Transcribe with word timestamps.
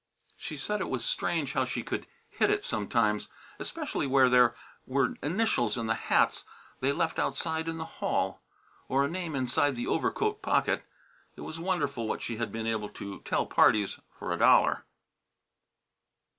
She 0.35 0.57
said 0.57 0.81
it 0.81 0.89
was 0.89 1.05
strange 1.05 1.53
how 1.53 1.63
she 1.63 1.83
could 1.83 2.07
"hit 2.27 2.49
it" 2.49 2.63
sometimes, 2.65 3.29
especially 3.59 4.07
where 4.07 4.29
there 4.29 4.55
were 4.87 5.13
initials 5.21 5.77
in 5.77 5.85
the 5.85 5.93
hats 5.93 6.43
they 6.79 6.91
left 6.91 7.19
outside 7.19 7.69
in 7.69 7.77
the 7.77 7.85
hall, 7.85 8.41
or 8.87 9.05
a 9.05 9.07
name 9.07 9.35
inside 9.35 9.75
the 9.75 9.85
overcoat 9.85 10.41
pocket. 10.41 10.83
It 11.35 11.41
was 11.41 11.59
wonderful 11.59 12.07
what 12.07 12.23
she 12.23 12.37
had 12.37 12.51
been 12.51 12.65
able 12.65 12.89
to 12.89 13.19
tell 13.21 13.45
parties 13.45 13.99
for 14.09 14.31
a 14.33 14.37
dollar. 14.39 14.85